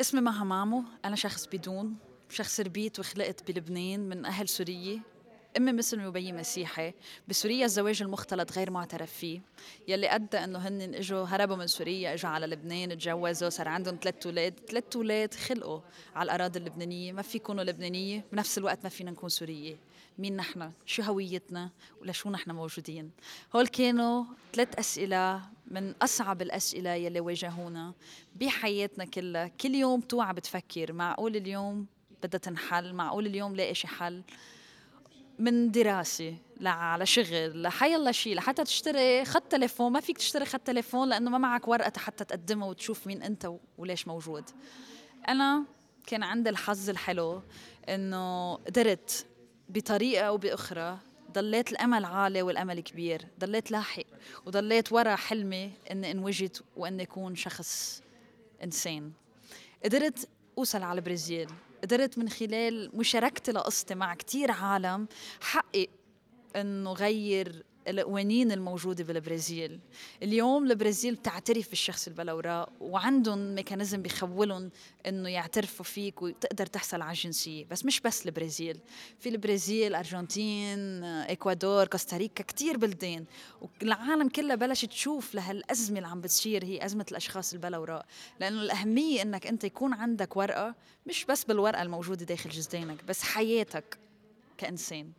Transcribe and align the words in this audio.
اسمي 0.00 0.20
مها 0.20 0.44
مامو. 0.44 0.84
أنا 1.04 1.16
شخص 1.16 1.46
بدون 1.46 1.96
شخص 2.28 2.60
ربيت 2.60 2.98
وخلقت 2.98 3.50
بلبنان 3.50 4.08
من 4.08 4.24
أهل 4.24 4.48
سورية 4.48 4.98
أمي 5.56 5.72
مسلمه 5.72 6.08
وبيي 6.08 6.32
مسيحي. 6.32 6.94
بسوريا 7.28 7.64
الزواج 7.64 8.02
المختلط 8.02 8.52
غير 8.52 8.70
معترف 8.70 9.12
فيه. 9.12 9.40
يلي 9.88 10.14
أدى 10.14 10.38
إنه 10.38 10.58
هن 10.58 10.94
إجوا 10.94 11.24
هربوا 11.24 11.56
من 11.56 11.66
سوريا 11.66 12.14
إجوا 12.14 12.30
على 12.30 12.46
لبنان 12.46 12.98
تجوزوا 12.98 13.48
صار 13.48 13.68
عندهم 13.68 13.98
ثلاث 14.02 14.26
أولاد. 14.26 14.60
ثلاث 14.68 14.96
أولاد 14.96 15.34
خلقوا 15.34 15.80
على 16.14 16.26
الأراضي 16.26 16.58
اللبنانية. 16.58 17.12
ما 17.12 17.22
في 17.22 17.36
يكونوا 17.36 17.64
لبنانية 17.64 18.24
بنفس 18.32 18.58
الوقت 18.58 18.84
ما 18.84 18.88
فينا 18.88 19.10
نكون 19.10 19.28
سورية. 19.28 19.76
مين 20.18 20.36
نحن؟ 20.36 20.72
شو 20.86 21.02
هويتنا؟ 21.02 21.70
ولشو 22.00 22.30
نحن 22.30 22.50
موجودين؟ 22.50 23.10
هول 23.56 23.66
كانوا 23.66 24.24
ثلاث 24.52 24.78
أسئلة 24.78 25.42
من 25.70 25.94
أصعب 26.02 26.42
الأسئلة 26.42 26.90
يلي 26.90 27.20
واجهونا 27.20 27.94
بحياتنا 28.36 29.04
كلها. 29.04 29.48
كل 29.48 29.74
يوم 29.74 30.00
توعى 30.00 30.34
بتفكر 30.34 30.92
معقول 30.92 31.36
اليوم 31.36 31.86
بدها 32.22 32.38
تنحل؟ 32.38 32.92
معقول 32.92 33.26
اليوم 33.26 33.56
لاقي 33.56 33.74
شي 33.74 33.86
حل؟ 33.86 34.22
من 35.38 35.70
دراسة 35.70 36.36
على 36.64 37.06
شغل 37.06 37.62
لحيلا 37.62 38.12
شيء 38.12 38.34
لحتى 38.34 38.64
تشتري 38.64 39.24
خط 39.24 39.42
تليفون. 39.42 39.92
ما 39.92 40.00
فيك 40.00 40.18
تشتري 40.18 40.44
خط 40.44 40.60
تليفون 40.60 41.08
لأنه 41.08 41.30
ما 41.30 41.38
معك 41.38 41.68
ورقة 41.68 41.98
حتى 41.98 42.24
تقدمه 42.24 42.68
وتشوف 42.68 43.06
مين 43.06 43.22
أنت 43.22 43.52
وليش 43.78 44.08
موجود. 44.08 44.44
أنا 45.28 45.64
كان 46.06 46.22
عندي 46.22 46.50
الحظ 46.50 46.90
الحلو 46.90 47.42
إنه 47.88 48.54
قدرت 48.54 49.26
بطريقة 49.68 50.24
أو 50.24 50.36
بأخرى 50.36 50.98
ضليت 51.32 51.72
الأمل 51.72 52.04
عالي 52.04 52.42
والأمل 52.42 52.80
كبير. 52.80 53.26
ضليت 53.40 53.70
لاحق 53.70 54.04
وضليت 54.46 54.92
ورا 54.92 55.16
حلمي 55.16 55.72
إني 55.90 56.10
انوجد 56.10 56.56
وإني 56.76 57.02
أكون 57.02 57.34
شخص 57.34 58.02
إنسان. 58.64 59.12
قدرت 59.84 60.28
أوصل 60.58 60.82
على 60.82 60.98
البرازيل. 60.98 61.48
قدرت 61.82 62.18
من 62.18 62.28
خلال 62.28 62.90
مشاركتي 62.96 63.52
لقصتي 63.52 63.94
مع 63.94 64.14
كتير 64.14 64.50
عالم 64.50 65.08
حقق 65.40 65.86
إنه 66.56 66.92
غير 66.92 67.64
القوانين 67.88 68.52
الموجودة 68.52 69.04
بالبرازيل. 69.04 69.80
اليوم 70.22 70.70
البرازيل 70.70 71.14
بتعترف 71.14 71.68
بالشخص 71.68 72.06
البلوراء 72.08 72.72
وعندهم 72.80 73.54
ميكانيزم 73.54 74.02
بيخولهم 74.02 74.70
إنه 75.06 75.28
يعترفوا 75.28 75.84
فيك 75.84 76.22
وتقدر 76.22 76.66
تحصل 76.66 77.02
على 77.02 77.12
الجنسية 77.12 77.64
بس 77.70 77.84
مش 77.84 78.00
بس 78.00 78.26
البرازيل 78.26 78.78
في 79.18 79.28
البرازيل 79.28 79.94
أرجنتين 79.94 81.04
إكوادور 81.04 81.86
كوستاريكا 81.86 82.44
كتير 82.44 82.76
بلدان. 82.76 83.24
والعالم 83.82 84.28
كلها 84.28 84.56
بلشت 84.56 84.84
تشوف 84.88 85.34
لهالأزمة 85.34 85.98
اللي 85.98 86.08
عم 86.08 86.20
بتصير 86.20 86.64
هي 86.64 86.84
أزمة 86.84 87.06
الأشخاص 87.10 87.52
البلوراء 87.52 88.06
لأنه 88.40 88.62
الأهمية 88.62 89.22
إنك 89.22 89.46
أنت 89.46 89.64
يكون 89.64 89.92
عندك 89.92 90.36
ورقة 90.36 90.74
مش 91.06 91.24
بس 91.24 91.44
بالورقة 91.44 91.82
الموجودة 91.82 92.24
داخل 92.24 92.50
جزدانك 92.50 93.04
بس 93.04 93.22
حياتك 93.22 93.98
كإنسان. 94.58 95.12